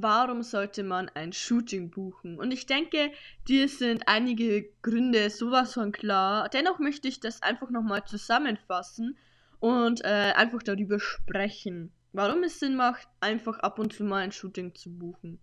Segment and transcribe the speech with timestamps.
[0.00, 2.38] warum sollte man ein Shooting buchen?
[2.38, 3.10] Und ich denke,
[3.48, 6.48] dir sind einige Gründe sowas von klar.
[6.48, 9.16] Dennoch möchte ich das einfach nochmal zusammenfassen
[9.60, 14.32] und äh, einfach darüber sprechen, warum es Sinn macht, einfach ab und zu mal ein
[14.32, 15.38] Shooting zu buchen.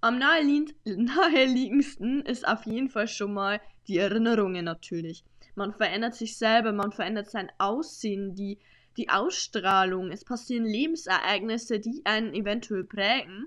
[0.00, 5.24] Am naheliegendsten ist auf jeden Fall schon mal die Erinnerungen natürlich.
[5.54, 8.58] Man verändert sich selber, man verändert sein Aussehen, die,
[8.96, 10.10] die Ausstrahlung.
[10.10, 13.46] Es passieren Lebensereignisse, die einen eventuell prägen.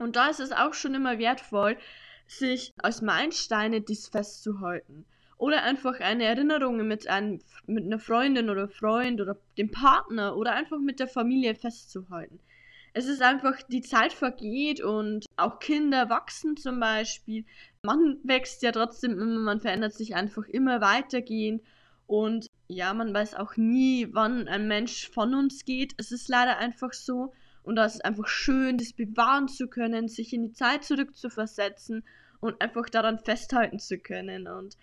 [0.00, 1.76] Und da ist es auch schon immer wertvoll,
[2.26, 5.04] sich als Meilensteine dies festzuhalten.
[5.36, 10.52] Oder einfach eine Erinnerung mit, einem, mit einer Freundin oder Freund oder dem Partner oder
[10.52, 12.40] einfach mit der Familie festzuhalten
[12.92, 17.44] es ist einfach, die Zeit vergeht und auch Kinder wachsen zum Beispiel.
[17.82, 21.62] Man wächst ja trotzdem immer, man verändert sich einfach immer weitergehend.
[22.06, 25.92] Und ja, man weiß auch nie, wann ein Mensch von uns geht.
[25.98, 27.32] Es ist leider einfach so.
[27.62, 32.04] Und da ist es einfach schön, das bewahren zu können, sich in die Zeit zurückzuversetzen
[32.40, 34.48] und einfach daran festhalten zu können.
[34.48, 34.76] Und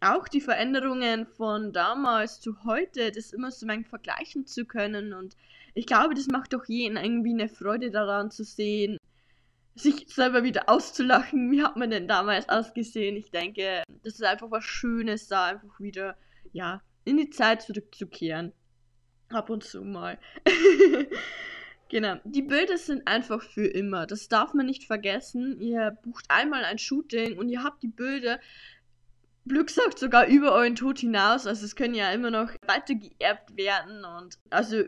[0.00, 5.12] auch die Veränderungen von damals zu heute, das immer so ein vergleichen zu können.
[5.12, 5.36] Und
[5.74, 8.98] ich glaube, das macht doch jeden irgendwie eine Freude daran zu sehen,
[9.74, 11.50] sich selber wieder auszulachen.
[11.50, 13.16] Wie hat man denn damals ausgesehen?
[13.16, 16.16] Ich denke, das ist einfach was Schönes, da einfach wieder,
[16.52, 18.52] ja, in die Zeit zurückzukehren.
[19.28, 20.18] Ab und zu mal.
[21.92, 22.16] genau.
[22.24, 24.08] Die Bilder sind einfach für immer.
[24.08, 25.60] Das darf man nicht vergessen.
[25.60, 28.40] Ihr bucht einmal ein Shooting und ihr habt die Bilder
[29.46, 31.46] Glück sagt sogar über euren Tod hinaus.
[31.46, 34.04] Also es können ja immer noch weiter geerbt werden.
[34.04, 34.84] Und also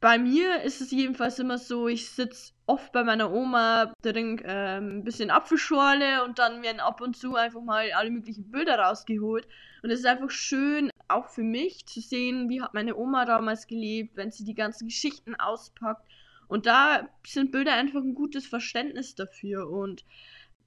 [0.00, 4.98] bei mir ist es jedenfalls immer so, ich sitze oft bei meiner Oma, trinke ähm,
[4.98, 9.46] ein bisschen Apfelschorle und dann werden ab und zu einfach mal alle möglichen Bilder rausgeholt.
[9.82, 13.66] Und es ist einfach schön, auch für mich, zu sehen, wie hat meine Oma damals
[13.66, 16.06] gelebt, wenn sie die ganzen Geschichten auspackt.
[16.48, 19.68] Und da sind Bilder einfach ein gutes Verständnis dafür.
[19.68, 20.04] Und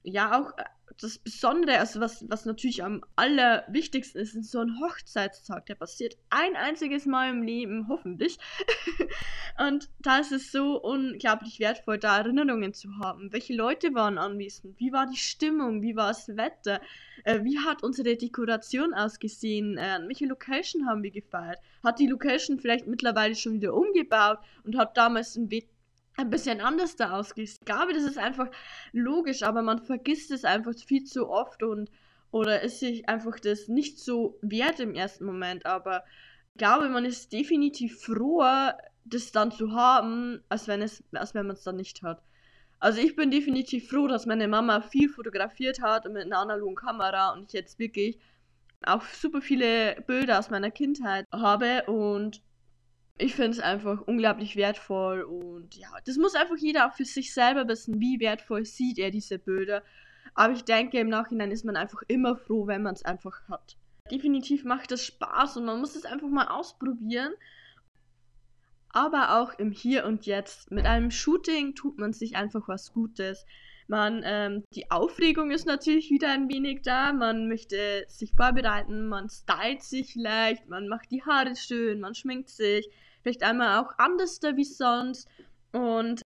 [0.02, 0.52] ja, auch
[0.98, 5.66] das Besondere, also was, was natürlich am allerwichtigsten ist, ist so ein Hochzeitstag.
[5.66, 8.38] Der passiert ein einziges Mal im Leben, hoffentlich.
[9.58, 13.32] und da ist es so unglaublich wertvoll, da Erinnerungen zu haben.
[13.32, 14.78] Welche Leute waren anwesend?
[14.78, 15.82] Wie war die Stimmung?
[15.82, 16.80] Wie war das Wetter?
[17.24, 19.78] Äh, wie hat unsere Dekoration ausgesehen?
[19.78, 21.58] Äh, welche Location haben wir gefeiert?
[21.84, 25.50] Hat die Location vielleicht mittlerweile schon wieder umgebaut und hat damals ein
[26.16, 27.58] ein bisschen anders da ausgehst.
[27.60, 28.48] Ich glaube, das ist einfach
[28.92, 31.90] logisch, aber man vergisst es einfach viel zu oft und
[32.30, 35.66] oder ist sich einfach das nicht so wert im ersten Moment.
[35.66, 36.02] Aber
[36.54, 41.46] ich glaube, man ist definitiv froher, das dann zu haben, als wenn es, als wenn
[41.46, 42.22] man es dann nicht hat.
[42.78, 46.74] Also ich bin definitiv froh, dass meine Mama viel fotografiert hat und mit einer analogen
[46.74, 48.18] Kamera und ich jetzt wirklich
[48.84, 52.42] auch super viele Bilder aus meiner Kindheit habe und
[53.18, 57.32] ich finde es einfach unglaublich wertvoll und ja, das muss einfach jeder auch für sich
[57.32, 59.82] selber wissen, wie wertvoll sieht er diese Bilder.
[60.34, 63.76] Aber ich denke, im Nachhinein ist man einfach immer froh, wenn man es einfach hat.
[64.10, 67.32] Definitiv macht es Spaß und man muss es einfach mal ausprobieren.
[68.88, 70.70] Aber auch im Hier und Jetzt.
[70.70, 73.46] Mit einem Shooting tut man sich einfach was Gutes.
[73.88, 77.12] Man, ähm, die Aufregung ist natürlich wieder ein wenig da.
[77.12, 82.48] Man möchte sich vorbereiten, man stylt sich vielleicht, man macht die Haare schön, man schminkt
[82.50, 82.88] sich.
[83.22, 85.28] Vielleicht einmal auch anders da wie sonst.
[85.72, 86.22] Und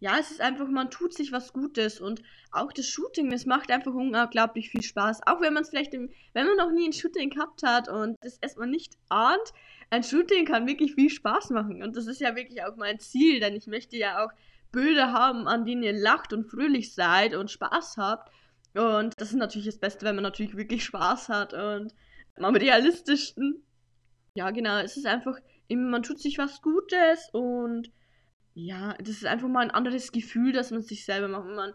[0.00, 2.22] ja, es ist einfach, man tut sich was Gutes und
[2.52, 5.20] auch das Shooting, das macht einfach unglaublich viel Spaß.
[5.26, 8.16] Auch wenn man es vielleicht, im, wenn man noch nie ein Shooting gehabt hat und
[8.22, 9.52] das erstmal nicht ahnt,
[9.90, 11.82] ein Shooting kann wirklich viel Spaß machen.
[11.82, 14.30] Und das ist ja wirklich auch mein Ziel, denn ich möchte ja auch
[14.72, 18.30] Bilder haben, an denen ihr lacht und fröhlich seid und Spaß habt.
[18.74, 21.92] Und das ist natürlich das Beste, wenn man natürlich wirklich Spaß hat und
[22.36, 23.64] am realistischsten.
[24.34, 25.36] Ja, genau, es ist einfach,
[25.68, 27.90] man tut sich was Gutes und
[28.54, 31.46] ja, das ist einfach mal ein anderes Gefühl, dass man sich selber macht.
[31.46, 31.72] Man,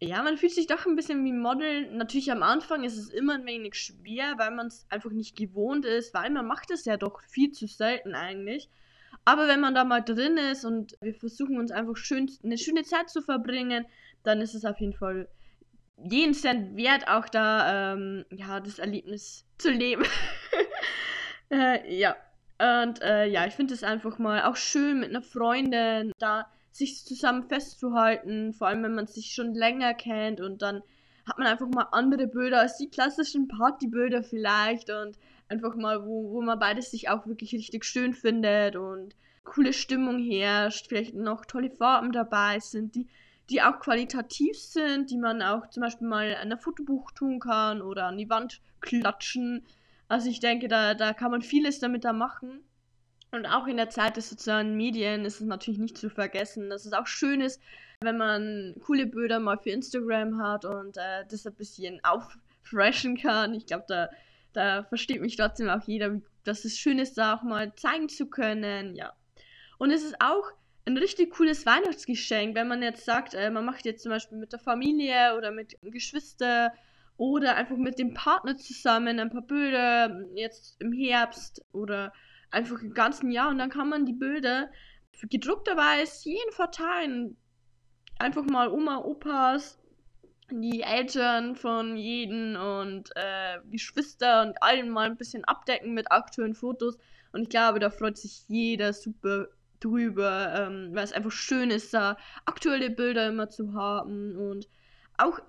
[0.00, 1.90] ja, man fühlt sich doch ein bisschen wie Model.
[1.92, 5.84] Natürlich am Anfang ist es immer ein wenig schwer, weil man es einfach nicht gewohnt
[5.84, 8.68] ist, weil man macht es ja doch viel zu selten eigentlich.
[9.26, 12.84] Aber wenn man da mal drin ist und wir versuchen uns einfach schön, eine schöne
[12.84, 13.84] Zeit zu verbringen,
[14.22, 15.28] dann ist es auf jeden Fall
[16.04, 20.04] jeden Cent wert, auch da ähm, ja, das Erlebnis zu leben.
[21.50, 22.14] äh, ja.
[22.58, 27.04] Und äh, ja, ich finde es einfach mal auch schön mit einer Freundin da sich
[27.04, 30.82] zusammen festzuhalten, vor allem wenn man sich schon länger kennt und dann
[31.26, 36.32] hat man einfach mal andere Bilder als die klassischen Partybilder vielleicht und Einfach mal, wo,
[36.32, 39.14] wo man beides sich auch wirklich richtig schön findet und
[39.44, 43.06] coole Stimmung herrscht, vielleicht noch tolle Farben dabei sind, die,
[43.48, 47.80] die auch qualitativ sind, die man auch zum Beispiel mal in ein Fotobuch tun kann
[47.80, 49.64] oder an die Wand klatschen.
[50.08, 52.60] Also ich denke, da, da kann man vieles damit da machen.
[53.30, 56.86] Und auch in der Zeit des sozialen Medien ist es natürlich nicht zu vergessen, dass
[56.86, 57.60] es auch schön ist,
[58.00, 63.54] wenn man coole Bilder mal für Instagram hat und äh, das ein bisschen auffreshen kann.
[63.54, 64.08] Ich glaube, da,
[64.56, 68.26] da versteht mich trotzdem auch jeder, dass es schön ist, da auch mal zeigen zu
[68.26, 68.96] können.
[68.96, 69.12] Ja.
[69.78, 70.50] Und es ist auch
[70.86, 74.52] ein richtig cooles Weihnachtsgeschenk, wenn man jetzt sagt, äh, man macht jetzt zum Beispiel mit
[74.52, 76.72] der Familie oder mit Geschwister
[77.16, 82.12] oder einfach mit dem Partner zusammen ein paar Bilder jetzt im Herbst oder
[82.50, 84.70] einfach im ganzen Jahr und dann kann man die Bilder
[85.22, 87.36] gedruckterweise jeden verteilen.
[88.18, 89.78] Einfach mal Oma, Opas,
[90.50, 96.54] die Eltern von jedem und äh, Geschwister und allen mal ein bisschen abdecken mit aktuellen
[96.54, 96.96] Fotos.
[97.32, 99.48] Und ich glaube, da freut sich jeder super
[99.80, 104.68] drüber, ähm, weil es einfach schön ist, da aktuelle Bilder immer zu haben und
[105.18, 105.40] auch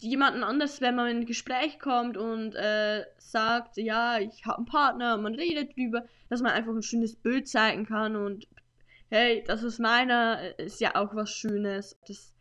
[0.00, 4.66] jemanden anders, wenn man in ein Gespräch kommt und äh, sagt, ja, ich habe einen
[4.66, 8.48] Partner und man redet drüber, dass man einfach ein schönes Bild zeigen kann und
[9.08, 12.32] hey, das ist meiner, ist ja auch was Schönes, das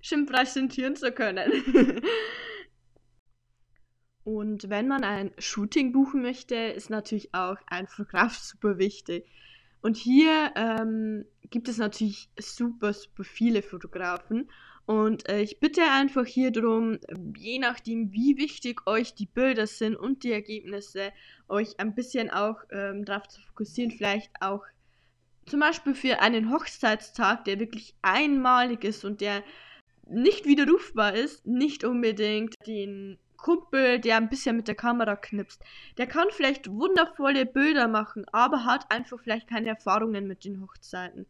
[0.00, 1.50] schön präsentieren zu können.
[4.24, 9.26] und wenn man ein Shooting buchen möchte, ist natürlich auch ein Fotograf super wichtig.
[9.82, 14.50] Und hier ähm, gibt es natürlich super, super viele Fotografen.
[14.86, 16.98] Und äh, ich bitte einfach hier darum,
[17.36, 21.12] je nachdem, wie wichtig euch die Bilder sind und die Ergebnisse,
[21.48, 24.64] euch ein bisschen auch ähm, darauf zu fokussieren, vielleicht auch
[25.46, 29.42] zum Beispiel für einen Hochzeitstag, der wirklich einmalig ist und der
[30.10, 35.62] nicht widerrufbar ist, nicht unbedingt den Kumpel, der ein bisschen mit der Kamera knipst.
[35.96, 41.26] Der kann vielleicht wundervolle Bilder machen, aber hat einfach vielleicht keine Erfahrungen mit den Hochzeiten.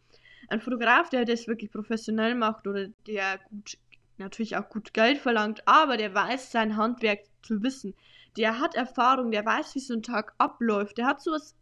[0.49, 3.79] Ein Fotograf, der das wirklich professionell macht oder der gut,
[4.19, 7.95] natürlich auch gut Geld verlangt, aber der weiß sein Handwerk zu wissen.
[8.37, 10.99] Der hat Erfahrung, der weiß, wie so ein Tag abläuft.
[10.99, 11.55] Der hat sowas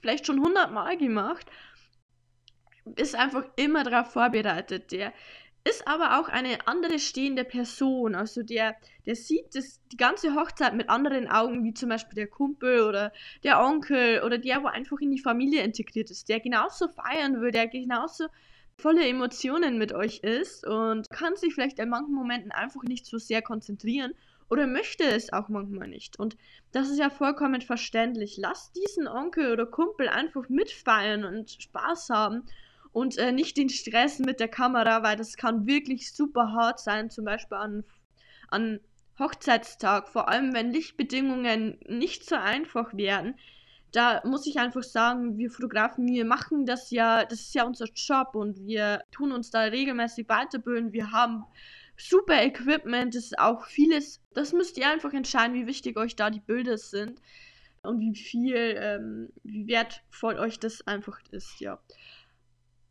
[0.00, 1.46] vielleicht schon hundertmal gemacht
[2.94, 4.92] ist einfach immer darauf vorbereitet.
[4.92, 5.12] Der
[5.66, 8.14] ist aber auch eine andere stehende Person.
[8.14, 12.28] Also der, der sieht das, die ganze Hochzeit mit anderen Augen, wie zum Beispiel der
[12.28, 16.86] Kumpel oder der Onkel oder der, wo einfach in die Familie integriert ist, der genauso
[16.88, 18.26] feiern will, der genauso
[18.78, 23.18] volle Emotionen mit euch ist und kann sich vielleicht in manchen Momenten einfach nicht so
[23.18, 24.12] sehr konzentrieren
[24.48, 26.16] oder möchte es auch manchmal nicht.
[26.18, 26.36] Und
[26.70, 28.36] das ist ja vollkommen verständlich.
[28.36, 32.44] Lasst diesen Onkel oder Kumpel einfach mitfeiern und Spaß haben
[32.96, 37.10] und äh, nicht den Stress mit der Kamera, weil das kann wirklich super hart sein,
[37.10, 37.84] zum Beispiel an,
[38.48, 38.80] an
[39.18, 43.34] Hochzeitstag, vor allem wenn Lichtbedingungen nicht so einfach werden.
[43.92, 47.88] Da muss ich einfach sagen, wir Fotografen, wir machen das ja, das ist ja unser
[47.94, 50.94] Job und wir tun uns da regelmäßig weiterbilden.
[50.94, 51.44] Wir haben
[51.98, 54.22] super Equipment, das ist auch vieles.
[54.32, 57.20] Das müsst ihr einfach entscheiden, wie wichtig euch da die Bilder sind
[57.82, 61.78] und wie viel, ähm, wie wertvoll euch das einfach ist, ja.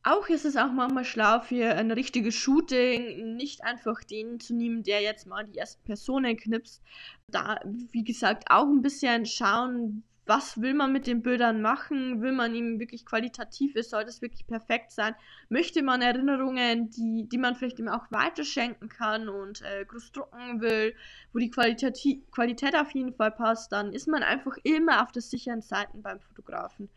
[0.08, 4.84] Auch ist es auch manchmal schlau für ein richtiges Shooting, nicht einfach den zu nehmen,
[4.84, 6.84] der jetzt mal die ersten Personen knipst.
[7.26, 7.60] Da,
[7.92, 12.22] wie gesagt, auch ein bisschen schauen, was will man mit den Bildern machen?
[12.22, 13.90] Will man ihm wirklich qualitativ ist?
[13.90, 15.16] Soll das wirklich perfekt sein?
[15.50, 20.62] Möchte man Erinnerungen, die, die man vielleicht ihm auch weiterschenken kann und äh, groß drucken
[20.62, 20.94] will,
[21.34, 21.98] wo die Qualität,
[22.30, 26.20] Qualität auf jeden Fall passt, dann ist man einfach immer auf der sicheren Seite beim
[26.20, 26.90] Fotografen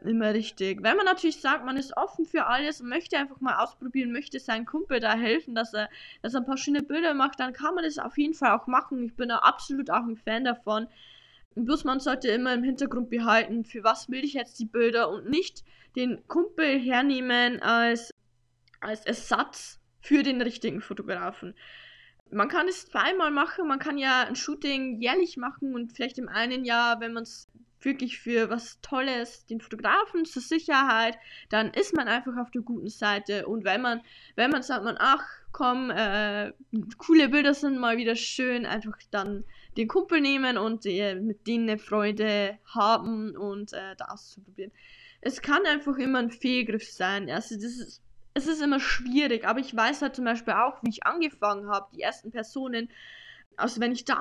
[0.00, 0.82] immer richtig.
[0.82, 4.38] Wenn man natürlich sagt, man ist offen für alles und möchte einfach mal ausprobieren, möchte
[4.38, 5.88] seinem Kumpel da helfen, dass er,
[6.22, 8.66] dass er ein paar schöne Bilder macht, dann kann man das auf jeden Fall auch
[8.66, 9.04] machen.
[9.04, 10.86] Ich bin da absolut auch ein Fan davon.
[11.54, 15.30] Bloß man sollte immer im Hintergrund behalten, für was will ich jetzt die Bilder und
[15.30, 15.62] nicht
[15.94, 18.10] den Kumpel hernehmen als,
[18.80, 21.54] als Ersatz für den richtigen Fotografen.
[22.30, 26.28] Man kann es zweimal machen, man kann ja ein Shooting jährlich machen und vielleicht im
[26.28, 27.48] einen Jahr, wenn man es
[27.84, 32.88] wirklich für was Tolles den Fotografen zur Sicherheit, dann ist man einfach auf der guten
[32.88, 33.46] Seite.
[33.46, 34.00] Und wenn man,
[34.36, 36.52] wenn man sagt, man, ach komm, äh,
[36.98, 39.44] coole Bilder sind mal wieder schön, einfach dann
[39.76, 44.72] den Kumpel nehmen und äh, mit denen eine Freude haben und äh, da auszuprobieren.
[45.20, 47.30] Es kann einfach immer ein Fehlgriff sein.
[47.30, 48.02] Also das ist,
[48.34, 51.86] es ist immer schwierig, aber ich weiß halt zum Beispiel auch, wie ich angefangen habe,
[51.94, 52.88] die ersten Personen
[53.56, 54.18] also wenn ich da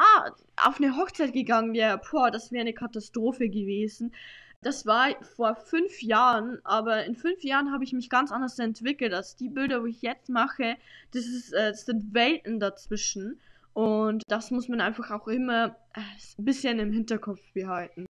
[0.55, 4.13] auf eine Hochzeit gegangen wäre, boah, das wäre eine Katastrophe gewesen.
[4.62, 9.13] Das war vor fünf Jahren, aber in fünf Jahren habe ich mich ganz anders entwickelt.
[9.13, 10.77] Also die Bilder, wo ich jetzt mache,
[11.12, 13.39] das, ist, äh, das sind Welten dazwischen.
[13.74, 16.00] Und das muss man einfach auch immer äh,
[16.38, 18.05] ein bisschen im Hinterkopf behalten.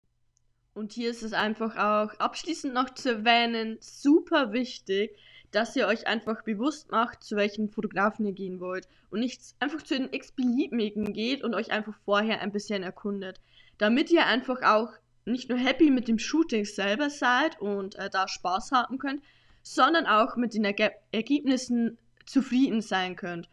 [0.74, 5.15] Und hier ist es einfach auch abschließend noch zu erwähnen, super wichtig,
[5.51, 9.81] dass ihr euch einfach bewusst macht, zu welchen Fotografen ihr gehen wollt und nicht einfach
[9.81, 13.39] zu den x-beliebigen geht und euch einfach vorher ein bisschen erkundet.
[13.77, 14.91] Damit ihr einfach auch
[15.25, 19.22] nicht nur happy mit dem Shooting selber seid und äh, da Spaß haben könnt,
[19.62, 23.50] sondern auch mit den Erge Ergebnissen zufrieden sein könnt.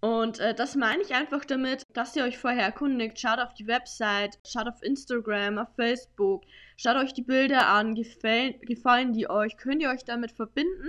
[0.00, 3.66] Und äh, das meine ich einfach damit, dass ihr euch vorher erkundigt, schaut auf die
[3.66, 6.42] Website, schaut auf Instagram, auf Facebook,
[6.76, 10.88] schaut euch die Bilder an, gefallen, gefallen die euch, könnt ihr euch damit verbinden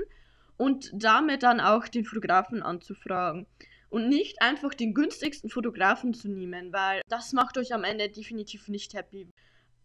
[0.57, 3.48] und damit dann auch den Fotografen anzufragen.
[3.89, 8.67] Und nicht einfach den günstigsten Fotografen zu nehmen, weil das macht euch am Ende definitiv
[8.67, 9.27] nicht happy.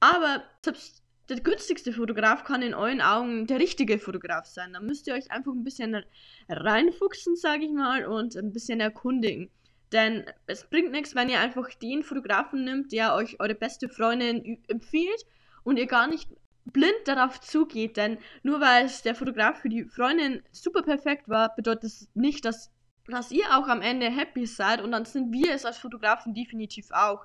[0.01, 4.73] Aber selbst der günstigste Fotograf kann in euren Augen der richtige Fotograf sein.
[4.73, 6.03] Da müsst ihr euch einfach ein bisschen
[6.49, 9.51] reinfuchsen, sage ich mal, und ein bisschen erkundigen.
[9.93, 14.63] Denn es bringt nichts, wenn ihr einfach den Fotografen nimmt, der euch eure beste Freundin
[14.69, 15.25] empfiehlt
[15.65, 16.31] und ihr gar nicht
[16.73, 17.97] blind darauf zugeht.
[17.97, 22.45] Denn nur weil es der Fotograf für die Freundin super perfekt war, bedeutet es nicht,
[22.45, 22.71] dass,
[23.07, 24.81] dass ihr auch am Ende happy seid.
[24.81, 27.25] Und dann sind wir es als Fotografen definitiv auch.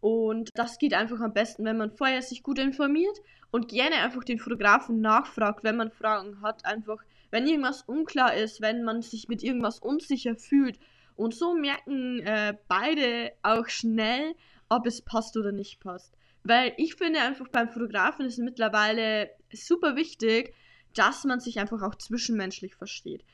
[0.00, 3.16] Und das geht einfach am besten, wenn man vorher sich gut informiert
[3.52, 6.64] und gerne einfach den Fotografen nachfragt, wenn man Fragen hat.
[6.64, 6.98] Einfach,
[7.30, 10.78] wenn irgendwas unklar ist, wenn man sich mit irgendwas unsicher fühlt.
[11.14, 14.34] Und so merken äh, beide auch schnell,
[14.68, 16.16] ob es passt oder nicht passt.
[16.44, 20.54] Weil ich finde einfach beim Fotografen ist mittlerweile super wichtig,
[20.94, 23.24] dass man sich einfach auch zwischenmenschlich versteht.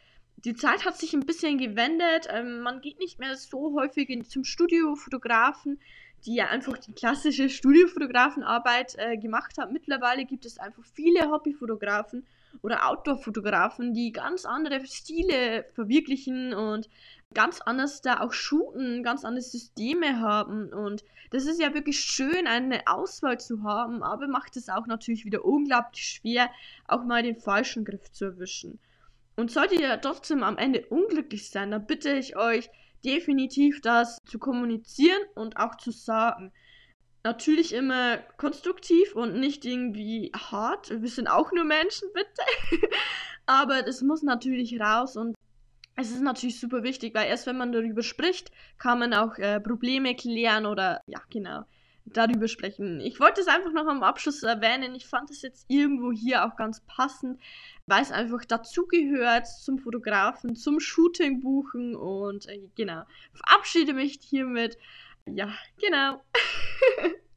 [0.44, 2.28] Die Zeit hat sich ein bisschen gewendet.
[2.30, 5.78] Ähm, man geht nicht mehr so häufig in, zum Studiofotografen
[6.24, 9.72] die ja einfach die klassische Studiofotografenarbeit äh, gemacht hat.
[9.72, 12.26] Mittlerweile gibt es einfach viele Hobbyfotografen
[12.62, 16.88] oder Outdoor-Fotografen, die ganz andere Stile verwirklichen und
[17.34, 20.72] ganz anders da auch shooten, ganz andere Systeme haben.
[20.72, 25.24] Und das ist ja wirklich schön, eine Auswahl zu haben, aber macht es auch natürlich
[25.24, 26.50] wieder unglaublich schwer,
[26.86, 28.78] auch mal den falschen Griff zu erwischen.
[29.36, 32.70] Und solltet ihr trotzdem am Ende unglücklich sein, dann bitte ich euch,
[33.04, 36.52] definitiv das zu kommunizieren und auch zu sagen.
[37.24, 40.90] Natürlich immer konstruktiv und nicht irgendwie hart.
[41.02, 42.88] Wir sind auch nur Menschen, bitte.
[43.46, 45.34] Aber das muss natürlich raus und
[46.00, 49.58] es ist natürlich super wichtig, weil erst wenn man darüber spricht, kann man auch äh,
[49.58, 51.64] Probleme klären oder ja, genau,
[52.04, 53.00] darüber sprechen.
[53.00, 54.94] Ich wollte es einfach noch am Abschluss erwähnen.
[54.94, 57.40] Ich fand es jetzt irgendwo hier auch ganz passend,
[57.86, 63.02] weil es einfach dazugehört zum Fotografen, zum Shooting buchen und äh, genau.
[63.32, 64.78] Verabschiede mich hiermit.
[65.34, 65.48] Ja,
[65.80, 66.22] genau.